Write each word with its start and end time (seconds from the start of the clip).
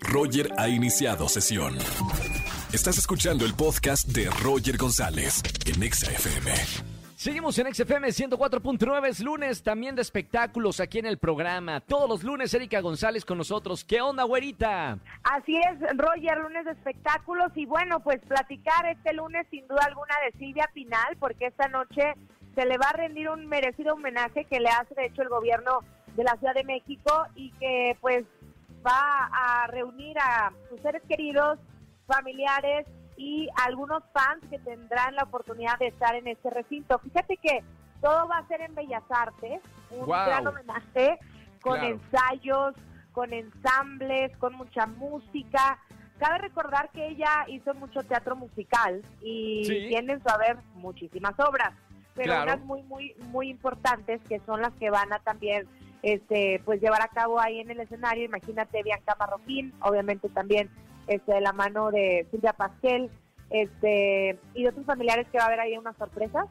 Roger 0.00 0.50
ha 0.58 0.68
iniciado 0.68 1.28
sesión. 1.28 1.76
Estás 2.72 2.98
escuchando 2.98 3.44
el 3.44 3.54
podcast 3.54 4.08
de 4.08 4.30
Roger 4.42 4.76
González 4.76 5.42
en 5.66 5.82
Exa 5.82 6.10
FM. 6.10 6.52
Seguimos 7.16 7.58
en 7.58 7.74
XFM 7.74 8.08
104.9, 8.08 9.08
es 9.08 9.20
lunes 9.20 9.62
también 9.64 9.96
de 9.96 10.02
espectáculos 10.02 10.78
aquí 10.78 11.00
en 11.00 11.06
el 11.06 11.18
programa. 11.18 11.80
Todos 11.80 12.08
los 12.08 12.22
lunes, 12.22 12.54
Erika 12.54 12.80
González 12.80 13.24
con 13.24 13.38
nosotros. 13.38 13.82
¿Qué 13.82 14.00
onda, 14.00 14.22
güerita? 14.22 14.98
Así 15.24 15.56
es, 15.56 15.80
Roger, 15.96 16.38
lunes 16.38 16.64
de 16.64 16.70
espectáculos. 16.70 17.50
Y 17.56 17.66
bueno, 17.66 17.98
pues 18.00 18.20
platicar 18.28 18.86
este 18.86 19.14
lunes 19.14 19.48
sin 19.50 19.66
duda 19.66 19.80
alguna 19.86 20.14
de 20.24 20.38
Silvia 20.38 20.70
Pinal, 20.72 21.16
porque 21.18 21.46
esta 21.46 21.66
noche 21.66 22.14
se 22.54 22.64
le 22.66 22.78
va 22.78 22.90
a 22.90 22.96
rendir 22.96 23.28
un 23.30 23.46
merecido 23.46 23.94
homenaje 23.94 24.44
que 24.44 24.60
le 24.60 24.68
hace 24.68 24.94
de 24.94 25.06
hecho 25.06 25.22
el 25.22 25.28
gobierno 25.28 25.80
de 26.14 26.24
la 26.24 26.36
Ciudad 26.36 26.54
de 26.54 26.64
México 26.64 27.26
y 27.34 27.50
que 27.52 27.96
pues 28.00 28.24
va 28.86 29.30
a 29.32 29.66
reunir 29.68 30.18
a 30.18 30.52
sus 30.68 30.80
seres 30.80 31.02
queridos, 31.08 31.58
familiares 32.06 32.86
y 33.16 33.48
algunos 33.66 34.02
fans 34.12 34.42
que 34.50 34.58
tendrán 34.60 35.14
la 35.16 35.24
oportunidad 35.24 35.78
de 35.78 35.88
estar 35.88 36.14
en 36.14 36.28
este 36.28 36.50
recinto. 36.50 36.98
Fíjate 37.00 37.36
que 37.36 37.62
todo 38.00 38.28
va 38.28 38.38
a 38.38 38.46
ser 38.46 38.60
en 38.60 38.74
Bellas 38.74 39.02
Artes, 39.10 39.60
un 39.90 40.06
gran 40.06 40.46
homenaje 40.46 41.18
con 41.60 41.78
Claro. 41.78 41.86
ensayos, 41.88 42.74
con 43.12 43.32
ensambles, 43.32 44.36
con 44.38 44.54
mucha 44.54 44.86
música. 44.86 45.78
Cabe 46.18 46.38
recordar 46.38 46.90
que 46.90 47.08
ella 47.08 47.44
hizo 47.48 47.74
mucho 47.74 48.02
teatro 48.04 48.36
musical 48.36 49.02
y 49.20 49.64
Sí. 49.64 49.86
tiene 49.88 50.14
en 50.14 50.22
su 50.22 50.28
haber 50.28 50.56
muchísimas 50.74 51.34
obras, 51.40 51.72
pero 52.14 52.32
Claro. 52.34 52.44
unas 52.52 52.60
muy 52.64 52.82
muy 52.84 53.14
muy 53.30 53.50
importantes 53.50 54.20
que 54.28 54.38
son 54.46 54.62
las 54.62 54.72
que 54.74 54.90
van 54.90 55.12
a 55.12 55.18
también 55.18 55.66
este 56.02 56.60
pues 56.64 56.80
llevar 56.80 57.02
a 57.02 57.08
cabo 57.08 57.40
ahí 57.40 57.60
en 57.60 57.70
el 57.70 57.80
escenario. 57.80 58.24
Imagínate 58.24 58.82
Bianca 58.82 59.16
Marroquín, 59.18 59.72
obviamente 59.80 60.28
también 60.28 60.70
este 61.06 61.34
de 61.34 61.40
la 61.40 61.52
mano 61.52 61.90
de 61.90 62.26
Silvia 62.30 62.52
Pasquel, 62.52 63.10
este 63.50 64.38
y 64.54 64.62
de 64.62 64.68
otros 64.68 64.86
familiares 64.86 65.26
que 65.30 65.38
va 65.38 65.44
a 65.44 65.46
haber 65.48 65.60
ahí 65.60 65.76
unas 65.76 65.96
sorpresas 65.96 66.46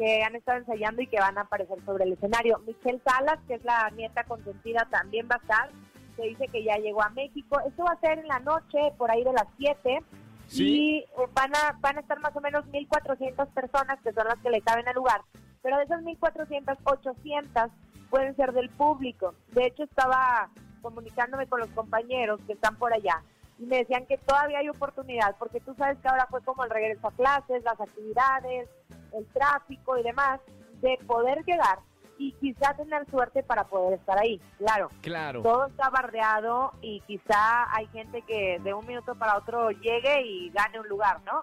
que 0.00 0.22
han 0.22 0.34
estado 0.34 0.58
ensayando 0.58 1.02
y 1.02 1.06
que 1.06 1.20
van 1.20 1.36
a 1.36 1.42
aparecer 1.42 1.78
sobre 1.84 2.04
el 2.04 2.14
escenario. 2.14 2.58
Michelle 2.66 3.02
Salas, 3.04 3.38
que 3.46 3.54
es 3.54 3.64
la 3.64 3.90
nieta 3.90 4.24
consentida, 4.24 4.88
también 4.90 5.28
va 5.30 5.34
a 5.34 5.38
estar. 5.38 5.70
Se 6.16 6.22
dice 6.22 6.48
que 6.48 6.64
ya 6.64 6.78
llegó 6.78 7.02
a 7.02 7.10
México. 7.10 7.60
Esto 7.66 7.84
va 7.84 7.92
a 7.92 8.00
ser 8.00 8.18
en 8.18 8.26
la 8.26 8.38
noche, 8.40 8.78
por 8.96 9.10
ahí 9.10 9.22
de 9.22 9.34
las 9.34 9.44
7. 9.58 10.02
Sí. 10.46 10.64
Y 10.64 10.98
eh, 11.00 11.06
van 11.34 11.54
a, 11.54 11.76
van 11.80 11.98
a 11.98 12.00
estar 12.00 12.18
más 12.20 12.34
o 12.34 12.40
menos 12.40 12.64
1.400 12.72 13.46
personas, 13.48 14.00
que 14.02 14.12
son 14.14 14.26
las 14.26 14.38
que 14.38 14.48
le 14.48 14.62
caben 14.62 14.88
al 14.88 14.94
lugar. 14.94 15.20
Pero 15.60 15.76
de 15.76 15.84
esas 15.84 16.00
1.400, 16.02 16.78
800 16.82 17.70
pueden 18.10 18.36
ser 18.36 18.52
del 18.52 18.68
público. 18.70 19.34
De 19.52 19.66
hecho, 19.66 19.84
estaba 19.84 20.50
comunicándome 20.82 21.46
con 21.46 21.60
los 21.60 21.68
compañeros 21.70 22.40
que 22.46 22.54
están 22.54 22.76
por 22.76 22.92
allá 22.92 23.22
y 23.58 23.66
me 23.66 23.78
decían 23.78 24.06
que 24.06 24.16
todavía 24.18 24.58
hay 24.58 24.68
oportunidad, 24.68 25.36
porque 25.38 25.60
tú 25.60 25.74
sabes 25.74 25.98
que 25.98 26.08
ahora 26.08 26.26
fue 26.30 26.42
como 26.42 26.64
el 26.64 26.70
regreso 26.70 27.06
a 27.08 27.12
clases, 27.12 27.62
las 27.62 27.78
actividades, 27.80 28.68
el 29.12 29.26
tráfico 29.26 29.98
y 29.98 30.02
demás, 30.02 30.40
de 30.80 30.98
poder 31.06 31.44
llegar 31.44 31.78
y 32.16 32.32
quizás 32.32 32.76
tener 32.76 33.08
suerte 33.10 33.42
para 33.42 33.64
poder 33.64 33.98
estar 33.98 34.18
ahí. 34.18 34.40
Claro, 34.58 34.88
Claro. 35.02 35.42
todo 35.42 35.66
está 35.66 35.90
bardeado 35.90 36.72
y 36.80 37.00
quizá 37.02 37.74
hay 37.74 37.86
gente 37.88 38.22
que 38.22 38.58
de 38.62 38.72
un 38.74 38.86
minuto 38.86 39.14
para 39.14 39.36
otro 39.36 39.70
llegue 39.70 40.22
y 40.22 40.50
gane 40.50 40.80
un 40.80 40.88
lugar, 40.88 41.20
¿no? 41.24 41.42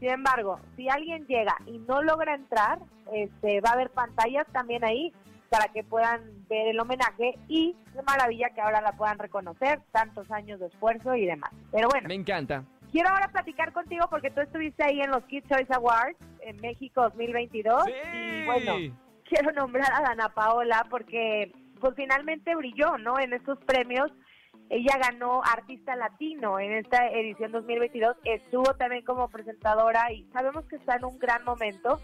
Sin 0.00 0.10
embargo, 0.10 0.60
si 0.76 0.88
alguien 0.88 1.26
llega 1.26 1.56
y 1.66 1.78
no 1.78 2.02
logra 2.02 2.34
entrar, 2.34 2.78
este, 3.12 3.60
va 3.60 3.70
a 3.70 3.72
haber 3.72 3.90
pantallas 3.90 4.46
también 4.52 4.84
ahí 4.84 5.12
para 5.50 5.68
que 5.72 5.82
puedan 5.84 6.22
ver 6.48 6.68
el 6.68 6.78
homenaje 6.80 7.34
y 7.48 7.74
qué 7.92 8.02
maravilla 8.02 8.50
que 8.50 8.60
ahora 8.60 8.80
la 8.80 8.92
puedan 8.92 9.18
reconocer, 9.18 9.80
tantos 9.92 10.30
años 10.30 10.60
de 10.60 10.66
esfuerzo 10.66 11.14
y 11.14 11.26
demás. 11.26 11.50
Pero 11.72 11.88
bueno, 11.88 12.08
Me 12.08 12.14
encanta. 12.14 12.64
quiero 12.92 13.08
ahora 13.10 13.28
platicar 13.28 13.72
contigo 13.72 14.06
porque 14.10 14.30
tú 14.30 14.40
estuviste 14.40 14.84
ahí 14.84 15.00
en 15.00 15.10
los 15.10 15.24
Kids 15.24 15.48
Choice 15.48 15.72
Awards 15.74 16.18
en 16.40 16.56
México 16.60 17.02
2022 17.02 17.84
y 18.14 18.44
bueno, 18.44 18.94
quiero 19.28 19.52
nombrar 19.52 19.90
a 19.92 20.02
Dana 20.02 20.28
Paola 20.30 20.86
porque 20.90 21.52
pues 21.80 21.94
finalmente 21.96 22.54
brilló, 22.56 22.98
¿no? 22.98 23.18
En 23.18 23.32
estos 23.32 23.58
premios. 23.64 24.10
Ella 24.70 24.98
ganó 24.98 25.40
Artista 25.44 25.96
Latino 25.96 26.58
en 26.60 26.72
esta 26.72 27.08
edición 27.08 27.52
2022. 27.52 28.16
Estuvo 28.24 28.74
también 28.74 29.02
como 29.02 29.28
presentadora 29.28 30.12
y 30.12 30.24
sabemos 30.32 30.66
que 30.66 30.76
está 30.76 30.96
en 30.96 31.06
un 31.06 31.18
gran 31.18 31.42
momento. 31.44 31.98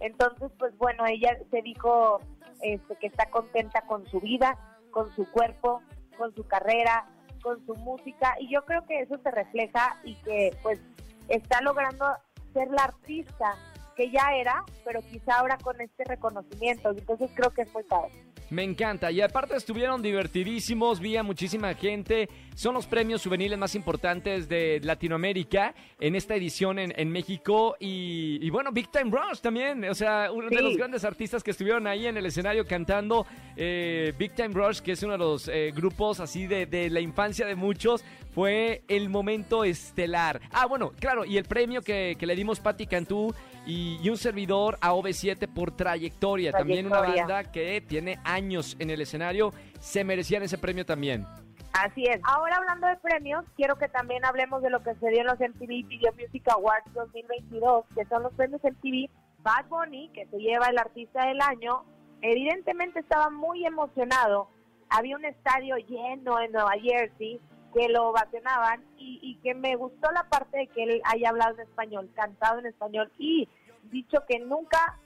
Entonces, 0.00 0.50
pues 0.58 0.76
bueno, 0.76 1.06
ella 1.06 1.36
se 1.50 1.62
dijo 1.62 2.20
este, 2.62 2.96
que 2.96 3.06
está 3.06 3.30
contenta 3.30 3.82
con 3.82 4.06
su 4.06 4.20
vida, 4.20 4.56
con 4.90 5.14
su 5.14 5.30
cuerpo, 5.30 5.82
con 6.18 6.34
su 6.34 6.46
carrera, 6.46 7.06
con 7.42 7.64
su 7.66 7.74
música. 7.76 8.34
Y 8.40 8.52
yo 8.52 8.64
creo 8.64 8.84
que 8.86 9.00
eso 9.00 9.18
se 9.22 9.30
refleja 9.30 9.96
y 10.04 10.14
que 10.22 10.56
pues 10.62 10.80
está 11.28 11.60
logrando 11.62 12.06
ser 12.52 12.68
la 12.70 12.84
artista 12.84 13.54
que 14.00 14.10
ya 14.10 14.34
era, 14.34 14.64
pero 14.82 15.02
quizá 15.02 15.40
ahora 15.40 15.58
con 15.58 15.78
este 15.78 16.04
reconocimiento. 16.04 16.90
Entonces 16.90 17.30
creo 17.34 17.50
que 17.50 17.62
es 17.62 17.74
muy 17.74 17.82
padre. 17.82 18.10
Me 18.48 18.64
encanta. 18.64 19.12
Y 19.12 19.20
aparte 19.20 19.54
estuvieron 19.54 20.02
divertidísimos, 20.02 20.98
vi 20.98 21.16
a 21.16 21.22
muchísima 21.22 21.74
gente. 21.74 22.28
Son 22.54 22.74
los 22.74 22.86
premios 22.86 23.22
juveniles 23.22 23.58
más 23.58 23.74
importantes 23.74 24.48
de 24.48 24.80
Latinoamérica 24.82 25.74
en 26.00 26.16
esta 26.16 26.34
edición 26.34 26.78
en, 26.78 26.92
en 26.96 27.10
México. 27.12 27.76
Y, 27.78 28.38
y 28.40 28.50
bueno, 28.50 28.72
Big 28.72 28.90
Time 28.90 29.10
Rush 29.10 29.40
también. 29.40 29.84
O 29.84 29.94
sea, 29.94 30.30
uno 30.32 30.48
de 30.48 30.62
los 30.62 30.76
grandes 30.76 31.04
artistas 31.04 31.44
que 31.44 31.50
estuvieron 31.52 31.86
ahí 31.86 32.06
en 32.06 32.16
el 32.16 32.24
escenario 32.26 32.66
cantando. 32.66 33.26
eh, 33.56 34.14
Big 34.18 34.34
Time 34.34 34.54
Rush, 34.54 34.80
que 34.80 34.92
es 34.92 35.02
uno 35.02 35.12
de 35.12 35.18
los 35.18 35.46
eh, 35.46 35.72
grupos 35.76 36.18
así 36.20 36.46
de, 36.46 36.64
de 36.66 36.88
la 36.90 37.00
infancia 37.00 37.46
de 37.46 37.54
muchos. 37.54 38.02
Fue 38.34 38.82
el 38.88 39.10
momento 39.10 39.64
estelar. 39.64 40.40
Ah, 40.50 40.66
bueno, 40.66 40.92
claro. 40.98 41.24
Y 41.24 41.36
el 41.36 41.44
premio 41.44 41.82
que, 41.82 42.16
que 42.18 42.26
le 42.26 42.34
dimos 42.34 42.58
Patti 42.60 42.86
Cantú 42.86 43.32
y, 43.66 43.89
y 44.02 44.10
un 44.10 44.16
servidor 44.16 44.78
a 44.80 44.92
OV7 44.92 45.52
por 45.52 45.74
trayectoria. 45.74 46.52
También 46.52 46.86
una 46.86 47.00
banda 47.00 47.44
que 47.44 47.80
tiene 47.80 48.18
años 48.24 48.76
en 48.78 48.90
el 48.90 49.00
escenario, 49.00 49.52
se 49.80 50.04
merecían 50.04 50.42
ese 50.42 50.58
premio 50.58 50.84
también. 50.84 51.26
Así 51.72 52.04
es. 52.04 52.20
Ahora 52.24 52.56
hablando 52.56 52.88
de 52.88 52.96
premios, 52.96 53.44
quiero 53.56 53.76
que 53.76 53.88
también 53.88 54.24
hablemos 54.24 54.60
de 54.62 54.70
lo 54.70 54.82
que 54.82 54.94
se 54.96 55.08
dio 55.08 55.20
en 55.20 55.26
los 55.26 55.38
MTV 55.38 55.86
Video 55.86 56.12
Music 56.12 56.42
Awards 56.48 56.92
2022, 56.94 57.84
que 57.94 58.04
son 58.06 58.22
los 58.22 58.32
premios 58.34 58.60
MTV. 58.62 59.08
Bad 59.42 59.66
Bunny, 59.68 60.10
que 60.10 60.26
se 60.26 60.36
lleva 60.38 60.66
el 60.66 60.78
artista 60.78 61.26
del 61.26 61.40
año, 61.40 61.84
evidentemente 62.20 63.00
estaba 63.00 63.30
muy 63.30 63.64
emocionado. 63.64 64.50
Había 64.90 65.16
un 65.16 65.24
estadio 65.24 65.76
lleno 65.76 66.40
en 66.40 66.52
Nueva 66.52 66.72
Jersey 66.82 67.40
que 67.74 67.88
lo 67.88 68.08
ovacionaban 68.08 68.84
y, 68.98 69.20
y 69.22 69.36
que 69.36 69.54
me 69.54 69.76
gustó 69.76 70.10
la 70.10 70.24
parte 70.24 70.58
de 70.58 70.66
que 70.66 70.82
él 70.82 71.02
haya 71.04 71.30
hablado 71.30 71.54
en 71.54 71.60
español, 71.60 72.10
cantado 72.14 72.58
en 72.58 72.66
español 72.66 73.10
y 73.16 73.48
dicho 73.84 74.18
que 74.28 74.38
nunca 74.40 74.98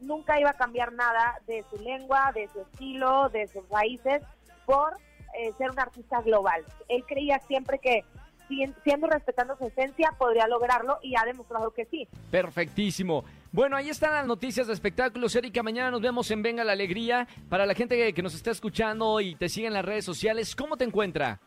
nunca 0.00 0.40
iba 0.40 0.50
a 0.50 0.54
cambiar 0.54 0.92
nada 0.92 1.38
de 1.46 1.64
su 1.70 1.76
lengua, 1.82 2.32
de 2.34 2.48
su 2.48 2.60
estilo, 2.60 3.28
de 3.28 3.46
sus 3.46 3.62
raíces, 3.68 4.20
por 4.66 4.94
eh, 5.38 5.52
ser 5.58 5.70
un 5.70 5.78
artista 5.78 6.20
global. 6.22 6.64
Él 6.88 7.04
creía 7.06 7.38
siempre 7.46 7.78
que, 7.78 8.04
si- 8.48 8.66
siendo 8.82 9.06
respetando 9.06 9.56
su 9.56 9.66
esencia, 9.68 10.12
podría 10.18 10.48
lograrlo 10.48 10.98
y 11.02 11.14
ha 11.16 11.24
demostrado 11.24 11.70
que 11.70 11.84
sí. 11.84 12.08
Perfectísimo. 12.32 13.24
Bueno, 13.52 13.76
ahí 13.76 13.90
están 13.90 14.12
las 14.12 14.26
noticias 14.26 14.66
de 14.66 14.72
espectáculos. 14.72 15.36
Erika, 15.36 15.62
mañana 15.62 15.92
nos 15.92 16.00
vemos 16.00 16.28
en 16.32 16.42
Venga 16.42 16.64
la 16.64 16.72
Alegría. 16.72 17.28
Para 17.48 17.64
la 17.64 17.74
gente 17.74 18.12
que 18.12 18.22
nos 18.22 18.34
está 18.34 18.50
escuchando 18.50 19.20
y 19.20 19.36
te 19.36 19.48
sigue 19.48 19.68
en 19.68 19.72
las 19.74 19.84
redes 19.84 20.04
sociales, 20.04 20.56
¿cómo 20.56 20.76
te 20.76 20.84
encuentra? 20.84 21.38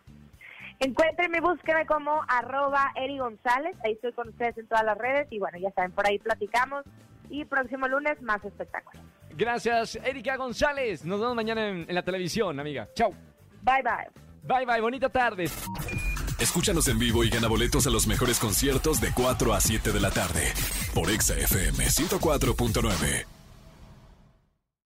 Encuéntrenme, 0.80 1.40
búsquenme 1.42 1.86
como 1.86 2.22
arroba 2.28 2.92
Eri 2.96 3.18
González. 3.18 3.76
Ahí 3.84 3.94
estoy 3.94 4.12
con 4.14 4.30
ustedes 4.30 4.58
en 4.58 4.68
todas 4.68 4.84
las 4.84 4.98
redes 4.98 5.28
y 5.32 5.40
bueno, 5.40 5.58
ya 5.58 5.72
saben, 5.72 5.92
por 5.92 6.08
ahí 6.08 6.20
platicamos. 6.20 6.84
Y 7.30 7.46
próximo 7.46 7.88
lunes, 7.88 8.22
más 8.22 8.44
espectáculos. 8.44 9.02
Gracias, 9.32 9.96
Erika 9.96 10.36
González. 10.38 11.04
Nos 11.04 11.20
vemos 11.20 11.36
mañana 11.36 11.68
en, 11.68 11.86
en 11.88 11.96
la 11.96 12.04
televisión, 12.04 12.60
amiga. 12.60 12.88
Chau. 12.94 13.14
Bye, 13.64 13.82
bye. 13.84 14.10
Bye, 14.44 14.66
bye. 14.66 14.80
Bonita 14.80 15.10
tarde. 15.10 15.46
Escúchanos 16.40 16.88
en 16.88 17.00
vivo 17.00 17.24
y 17.24 17.30
gana 17.30 17.48
boletos 17.48 17.88
a 17.88 17.90
los 17.90 18.08
mejores 18.08 18.40
conciertos 18.40 19.02
de 19.02 19.12
4 19.14 19.54
a 19.54 19.60
7 19.60 19.92
de 19.92 20.00
la 20.00 20.12
tarde 20.12 20.54
por 20.94 21.10
Exa 21.10 21.34
FM 21.34 21.86
104.9. 21.86 23.35